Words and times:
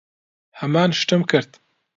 ھەمان 0.61 0.89
شتم 1.01 1.21
کرد. 1.31 1.51